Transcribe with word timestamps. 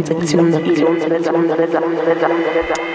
sección, 0.00 0.50
sección, 0.52 0.96
sección, 0.98 1.48
sección, 1.48 2.91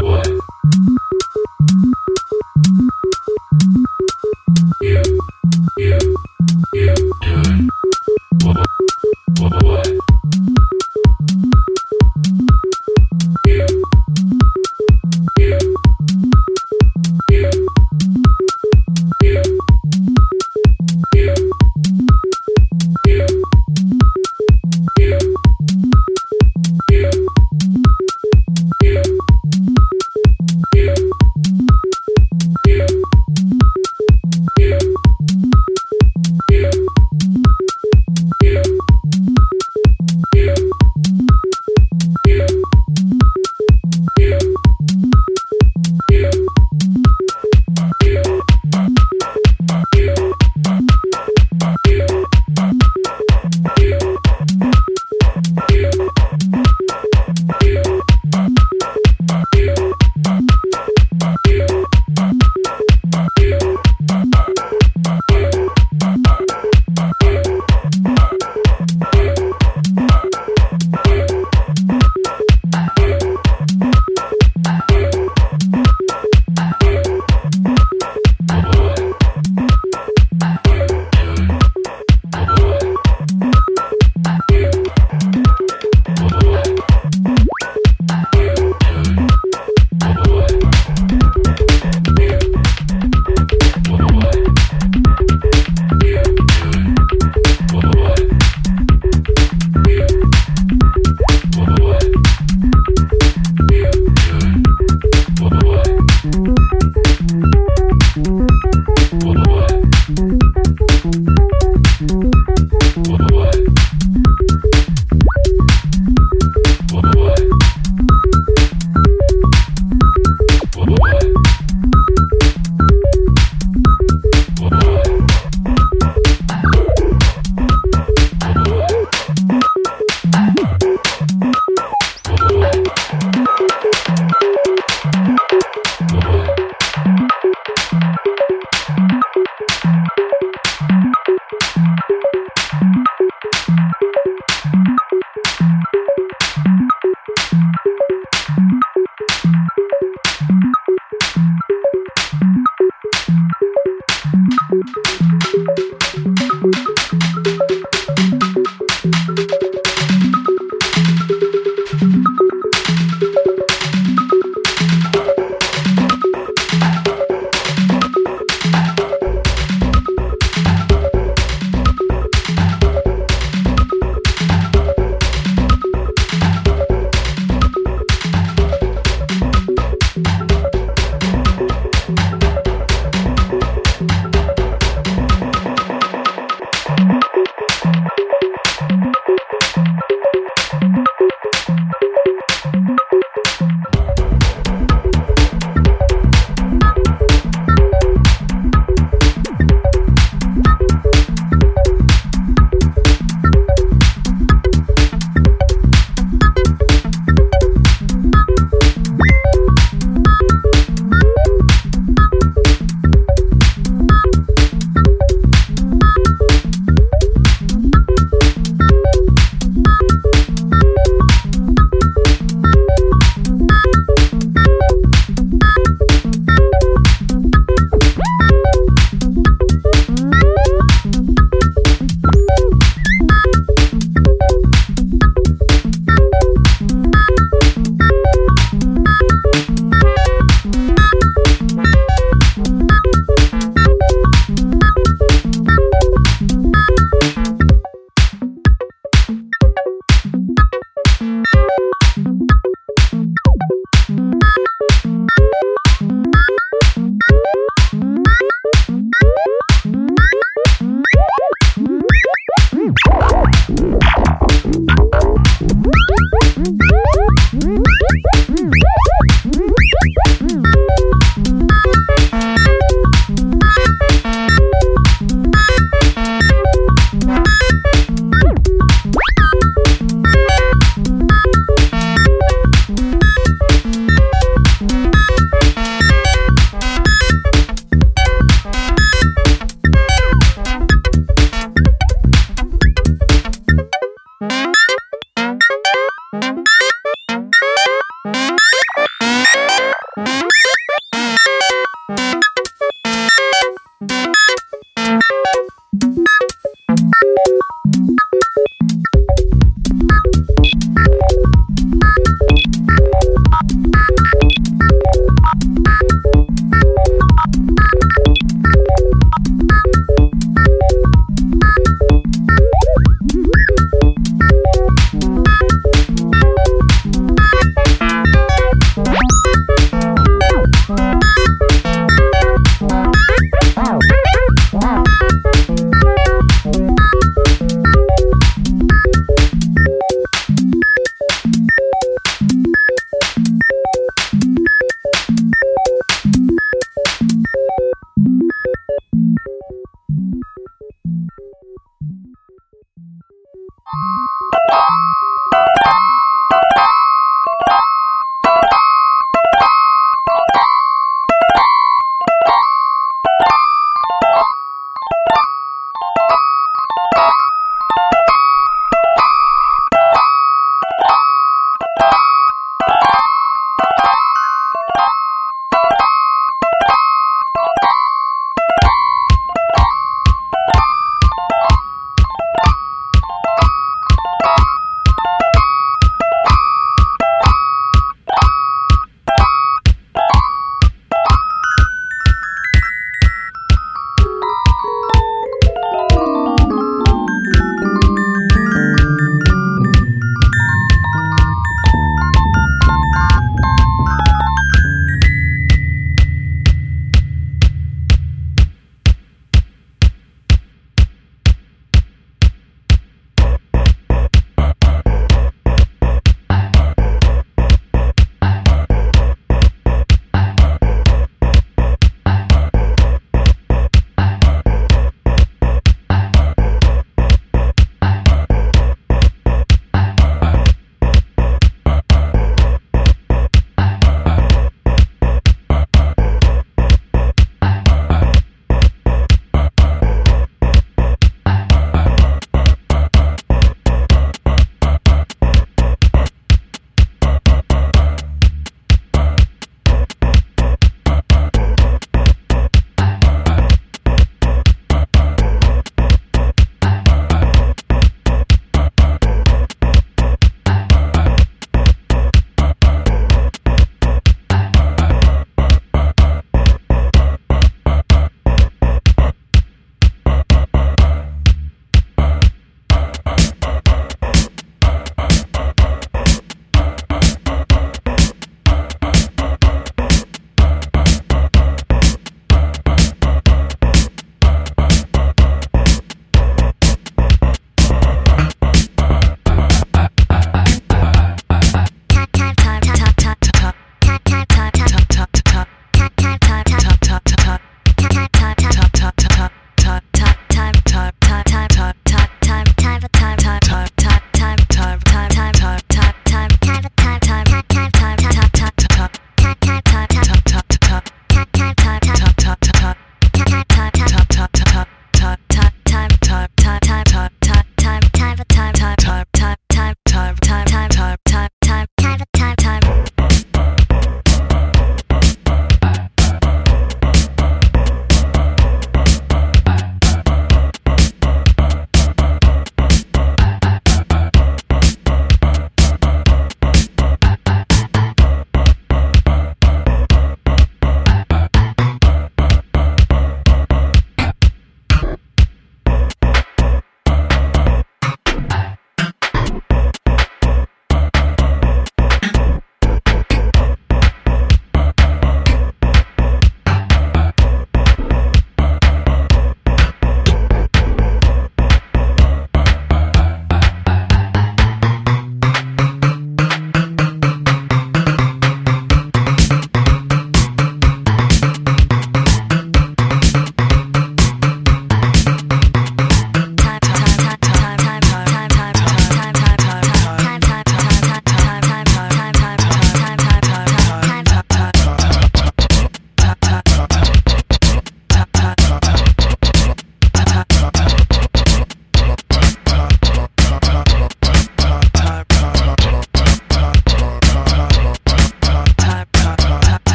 boy. 0.00 0.53